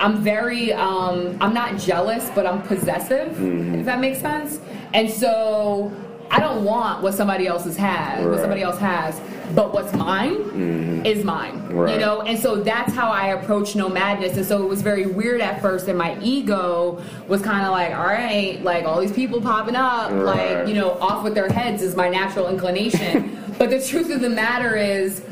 [0.00, 3.76] I'm very, um, I'm not jealous, but I'm possessive, mm-hmm.
[3.76, 4.58] if that makes sense.
[4.92, 5.92] And so
[6.34, 8.28] I don't want what somebody else has had, right.
[8.28, 9.20] what somebody else has,
[9.54, 11.06] but what's mine mm-hmm.
[11.06, 11.68] is mine.
[11.68, 11.94] Right.
[11.94, 14.36] You know, and so that's how I approach Nomadness.
[14.36, 17.94] And so it was very weird at first, and my ego was kind of like,
[17.94, 20.56] all right, like all these people popping up, right.
[20.56, 23.54] like you know, off with their heads is my natural inclination.
[23.58, 25.24] but the truth of the matter is,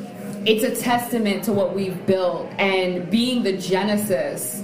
[0.46, 4.62] it's a testament to what we've built and being the genesis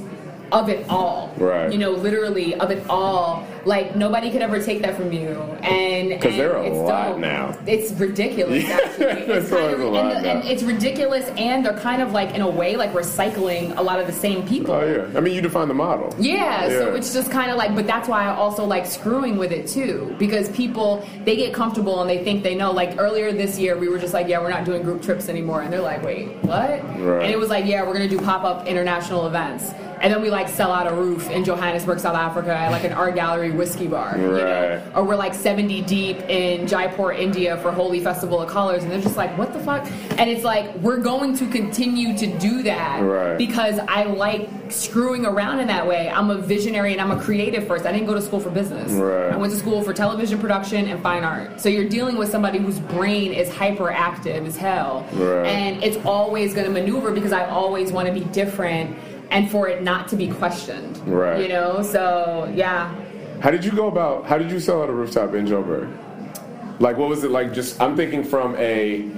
[0.52, 1.34] of it all.
[1.36, 1.72] Right.
[1.72, 3.46] You know, literally of it all.
[3.64, 5.28] Like nobody could ever take that from you.
[5.62, 7.18] And because there are a lot dope.
[7.18, 7.58] now.
[7.66, 8.64] It's ridiculous.
[9.08, 12.76] It's kind of, and, and, it's ridiculous, and they're kind of like in a way
[12.76, 14.74] like recycling a lot of the same people.
[14.74, 15.16] Oh yeah.
[15.18, 16.14] I mean, you define the model.
[16.18, 16.66] Yeah.
[16.66, 16.68] yeah.
[16.68, 19.66] So it's just kind of like, but that's why I also like screwing with it
[19.66, 22.72] too, because people they get comfortable and they think they know.
[22.72, 25.62] Like earlier this year, we were just like, yeah, we're not doing group trips anymore,
[25.62, 26.82] and they're like, wait, what?
[26.98, 27.22] Right.
[27.22, 30.30] And it was like, yeah, we're gonna do pop up international events and then we
[30.30, 33.88] like sell out a roof in Johannesburg, South Africa, at like an art gallery whiskey
[33.88, 34.20] bar, right.
[34.20, 34.92] you know?
[34.94, 39.00] or we're like 70 deep in Jaipur, India for Holi Festival of Colors, and they're
[39.00, 39.86] just like, what the fuck?
[40.12, 43.36] And it's like we're going to continue to do that right.
[43.36, 46.08] because I like screwing around in that way.
[46.08, 47.84] I'm a visionary and I'm a creative first.
[47.84, 48.92] I didn't go to school for business.
[48.92, 49.32] Right.
[49.32, 51.60] I went to school for television production and fine art.
[51.60, 55.06] So you're dealing with somebody whose brain is hyperactive as hell,
[55.44, 58.96] and it's always going to maneuver because I always want to be different
[59.30, 60.96] and for it not to be questioned.
[61.06, 61.42] Right.
[61.42, 62.94] You know, so yeah.
[63.40, 64.26] How did you go about?
[64.26, 65.90] How did you sell at a rooftop in Joburg?
[66.80, 67.52] Like, what was it like?
[67.52, 69.08] Just I'm thinking from a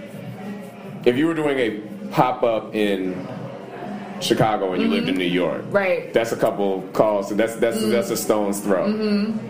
[1.05, 3.27] if you were doing a pop up in
[4.21, 4.97] Chicago and you mm-hmm.
[4.97, 6.13] lived in New York, right?
[6.13, 7.29] That's a couple calls.
[7.29, 7.91] So that's that's mm-hmm.
[7.91, 8.89] that's a stone's throw.
[8.89, 9.47] Mm-hmm.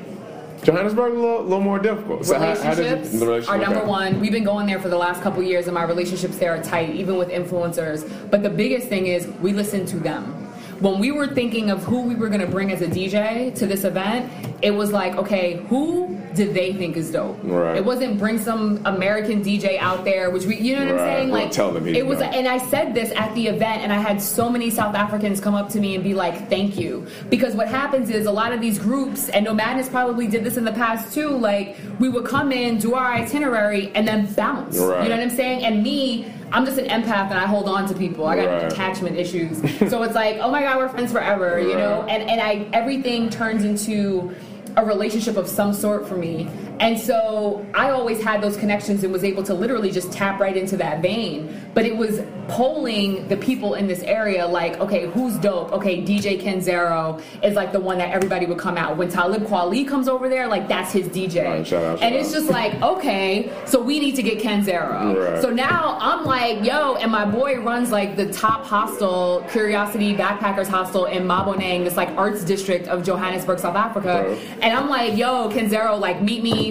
[0.63, 2.27] Johannesburg a little, little more difficult.
[2.27, 4.21] So relationships how, how are number one.
[4.21, 6.91] We've been going there for the last couple years, and my relationships there are tight,
[6.95, 8.31] even with influencers.
[8.31, 10.40] But the biggest thing is we listen to them
[10.81, 13.67] when we were thinking of who we were going to bring as a DJ to
[13.67, 14.31] this event,
[14.63, 17.39] it was like, okay, who do they think is dope?
[17.43, 17.77] Right.
[17.77, 21.01] It wasn't bring some American DJ out there, which we, you know what right.
[21.01, 21.31] I'm saying?
[21.31, 24.23] Like, tell them it was, and I said this at the event, and I had
[24.23, 27.69] so many South Africans come up to me and be like, "Thank you," because what
[27.69, 31.13] happens is a lot of these groups, and Nomadness probably did this in the past
[31.13, 31.31] too.
[31.31, 34.79] Like, we would come in, do our itinerary, and then bounce.
[34.79, 35.03] Right.
[35.03, 35.65] You know what I'm saying?
[35.65, 36.33] And me.
[36.53, 38.27] I'm just an empath and I hold on to people.
[38.27, 38.73] I got right.
[38.73, 39.59] attachment issues.
[39.91, 41.67] so it's like, oh my god, we're friends forever, right.
[41.67, 42.05] you know?
[42.09, 44.35] And and I everything turns into
[44.77, 46.49] a relationship of some sort for me.
[46.81, 50.57] And so I always had those connections and was able to literally just tap right
[50.57, 51.61] into that vein.
[51.75, 55.73] But it was polling the people in this area like, okay, who's dope?
[55.73, 58.97] Okay, DJ Kenzhero is like the one that everybody would come out.
[58.97, 61.45] When Talib Kweli comes over there, like that's his DJ.
[61.45, 65.33] Right, shout out, shout and it's just like, okay, so we need to get Kenzhero.
[65.33, 65.43] Right.
[65.43, 70.67] So now I'm like, yo, and my boy runs like the top hostel, Curiosity Backpackers
[70.67, 74.25] Hostel in Maboneng, this like arts district of Johannesburg, South Africa.
[74.27, 74.39] Right.
[74.63, 76.70] And I'm like, yo, Kenzhero, like meet me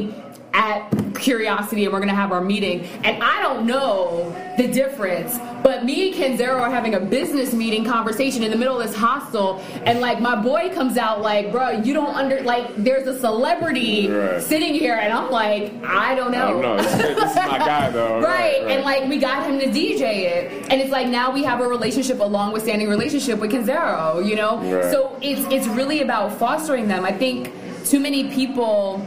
[0.54, 2.86] at Curiosity and we're gonna have our meeting.
[3.04, 7.84] And I don't know the difference, but me and Kenzhero are having a business meeting
[7.84, 11.72] conversation in the middle of this hostel, and like my boy comes out like, bro,
[11.72, 14.42] you don't under like there's a celebrity right.
[14.42, 16.48] sitting here, and I'm like, I don't know.
[16.48, 16.78] I don't know.
[16.78, 16.94] This,
[17.32, 18.20] is my guy though.
[18.22, 18.40] right.
[18.40, 21.44] Right, right, and like we got him to DJ it, and it's like now we
[21.44, 24.58] have a relationship, a long withstanding relationship with Kenzhero, you know.
[24.60, 24.92] Right.
[24.92, 27.04] So it's it's really about fostering them.
[27.04, 27.52] I think
[27.86, 29.06] too many people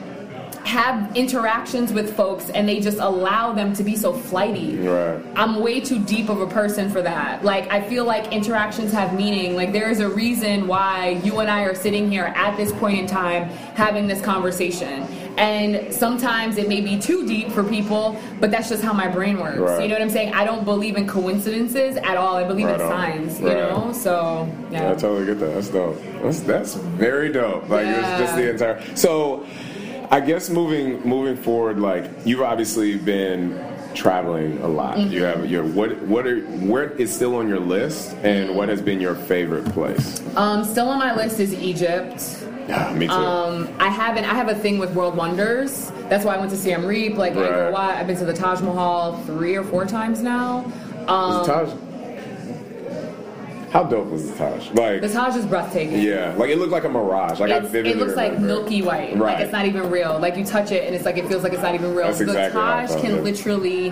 [0.64, 4.76] have interactions with folks and they just allow them to be so flighty.
[4.76, 5.22] Right.
[5.34, 7.44] I'm way too deep of a person for that.
[7.44, 9.56] Like I feel like interactions have meaning.
[9.56, 12.98] Like there is a reason why you and I are sitting here at this point
[12.98, 15.06] in time having this conversation.
[15.36, 19.38] And sometimes it may be too deep for people, but that's just how my brain
[19.38, 19.58] works.
[19.58, 19.82] Right.
[19.82, 20.34] You know what I'm saying?
[20.34, 22.36] I don't believe in coincidences at all.
[22.36, 23.56] I believe right in signs, right.
[23.56, 23.92] you know?
[23.92, 24.82] So, yeah.
[24.82, 24.90] yeah.
[24.90, 25.54] I totally get that.
[25.54, 25.98] That's dope.
[26.22, 27.68] That's, that's very dope.
[27.68, 28.00] Like, yeah.
[28.00, 28.96] it's just the entire.
[28.96, 29.46] So,
[30.12, 33.58] I guess moving moving forward, like you've obviously been
[33.94, 34.98] traveling a lot.
[34.98, 35.10] Mm-hmm.
[35.10, 38.82] You have your what what are where is still on your list, and what has
[38.82, 40.22] been your favorite place?
[40.36, 42.44] Um, still on my list is Egypt.
[42.68, 43.14] Yeah, me too.
[43.14, 44.26] Um, I haven't.
[44.26, 45.90] I have a thing with world wonders.
[46.10, 47.74] That's why I went to Siem Reap, like right.
[47.74, 50.70] I've been to the Taj Mahal three or four times now.
[51.08, 51.70] Um, Taj
[53.72, 54.70] how dope was the Taj?
[54.72, 56.00] Like the Taj is breathtaking.
[56.00, 57.40] Yeah, like it looked like a mirage.
[57.40, 59.16] Like it's, I it looks like milky white.
[59.16, 59.34] Right.
[59.34, 60.18] Like it's not even real.
[60.18, 62.06] Like you touch it and it's like it feels like it's not even real.
[62.06, 63.90] That's exactly the Taj can literally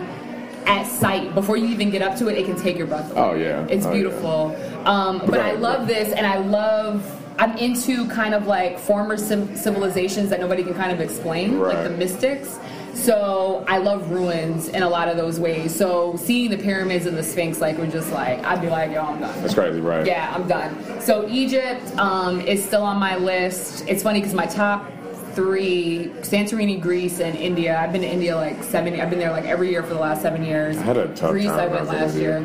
[0.66, 3.20] at sight before you even get up to it, it can take your breath away.
[3.20, 4.56] Oh yeah, it's oh, beautiful.
[4.58, 4.82] Yeah.
[4.82, 7.16] Um, but I love this, and I love.
[7.38, 11.74] I'm into kind of like former civilizations that nobody can kind of explain, right.
[11.74, 12.58] like the mystics.
[13.00, 15.74] So I love ruins in a lot of those ways.
[15.74, 19.02] So seeing the pyramids and the Sphinx, like, we're just like, I'd be like, yo,
[19.02, 19.40] I'm done.
[19.40, 20.06] That's crazy, right?
[20.06, 21.00] Yeah, I'm done.
[21.00, 23.84] So Egypt um, is still on my list.
[23.88, 24.86] It's funny because my top
[25.32, 27.78] three Santorini, Greece, and India.
[27.78, 29.00] I've been to India like seven.
[29.00, 30.76] I've been there like every year for the last seven years.
[30.76, 32.38] I had a tough Greece, time I went last year.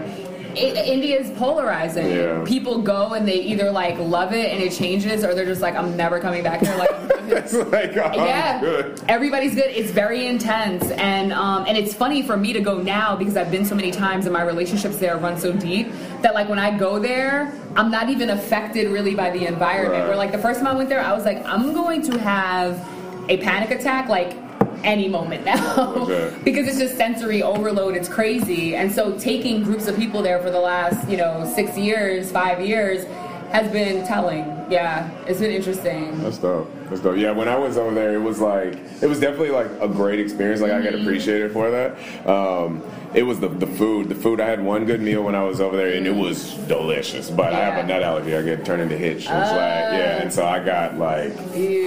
[0.57, 2.11] India is polarizing.
[2.11, 2.43] Yeah.
[2.45, 5.75] People go and they either like love it and it changes, or they're just like,
[5.75, 6.75] I'm never coming back here.
[6.75, 6.91] Like,
[7.71, 9.03] like, oh, yeah, good.
[9.07, 9.71] everybody's good.
[9.71, 13.51] It's very intense, and um, and it's funny for me to go now because I've
[13.51, 15.91] been so many times and my relationships there run so deep
[16.21, 20.01] that like when I go there, I'm not even affected really by the environment.
[20.01, 20.07] Right.
[20.07, 22.85] Where like the first time I went there, I was like, I'm going to have
[23.27, 24.44] a panic attack like
[24.83, 26.33] any moment now okay.
[26.43, 27.95] because it's just sensory overload.
[27.95, 28.75] It's crazy.
[28.75, 32.61] And so taking groups of people there for the last, you know, six years, five
[32.61, 33.05] years
[33.51, 34.45] has been telling.
[34.69, 36.21] Yeah, it's been interesting.
[36.21, 36.71] That's dope.
[36.89, 37.17] That's dope.
[37.17, 40.19] Yeah, when I was over there, it was like it was definitely like a great
[40.19, 40.62] experience.
[40.62, 40.88] Like mm-hmm.
[40.88, 42.27] I got appreciated for that.
[42.27, 44.10] Um, it was the, the food.
[44.10, 44.41] The food.
[44.41, 47.29] I had one good meal when I was over there, and it was delicious.
[47.29, 47.60] But yeah.
[47.60, 48.36] I have a nut allergy.
[48.36, 49.28] I get turned into hitch.
[49.28, 51.34] And uh, like yeah, and so I got like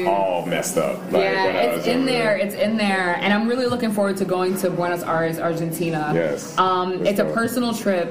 [0.06, 0.96] all messed up.
[1.12, 2.36] Like, yeah, it's in there.
[2.36, 2.36] there.
[2.38, 6.12] It's in there, and I'm really looking forward to going to Buenos Aires, Argentina.
[6.14, 7.28] Yes, um, it's dope.
[7.28, 8.08] a personal trip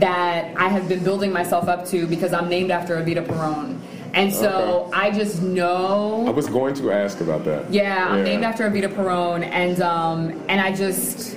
[0.00, 3.80] that I have been building myself up to because I'm named after Evita Peron.
[4.14, 4.98] And so okay.
[4.98, 6.26] I just know.
[6.26, 7.70] I was going to ask about that.
[7.72, 11.36] Yeah, I'm named after Evita Peron, and um, and I just,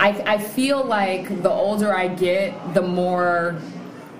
[0.00, 3.60] I I feel like the older I get, the more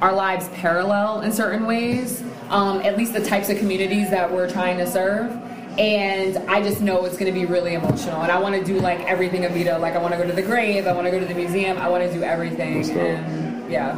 [0.00, 2.22] our lives parallel in certain ways.
[2.48, 5.32] Um, at least the types of communities that we're trying to serve.
[5.78, 8.20] And I just know it's going to be really emotional.
[8.22, 9.78] And I want to do like everything Evita.
[9.78, 10.86] Like I want to go to the grave.
[10.88, 11.78] I want to go to the museum.
[11.78, 12.84] I want to do everything.
[12.90, 13.94] And yeah,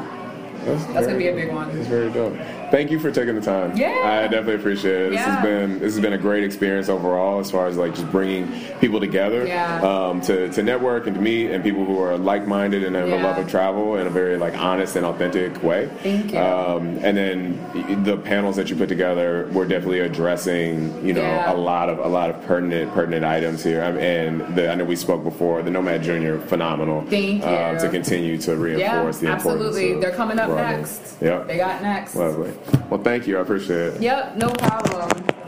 [0.65, 1.71] that's, that's going to be a big one.
[1.71, 2.37] It's very dope.
[2.71, 3.77] Thank you for taking the time.
[3.77, 5.11] Yeah, I definitely appreciate it.
[5.11, 8.11] This has been this has been a great experience overall, as far as like just
[8.11, 8.51] bringing
[8.81, 9.81] people together yeah.
[9.83, 13.09] um, to to network and to meet, and people who are like minded and have
[13.09, 13.21] yeah.
[13.21, 15.89] a love of travel in a very like honest and authentic way.
[16.03, 16.39] Thank you.
[16.39, 21.53] Um, and then the panels that you put together were definitely addressing you know yeah.
[21.53, 23.83] a lot of a lot of pertinent pertinent items here.
[23.83, 25.63] I mean, and the, I know we spoke before.
[25.63, 27.03] The Nomad Junior, phenomenal.
[27.03, 27.49] Thank you.
[27.49, 29.67] Um, to continue to reinforce the importance.
[29.67, 31.17] Absolutely, they're coming up next.
[31.21, 31.47] Yep.
[31.47, 32.15] They got next.
[32.15, 32.53] Lovely.
[32.89, 33.39] Well, thank you.
[33.39, 34.03] I appreciate it.
[34.03, 35.40] Yep, no problem.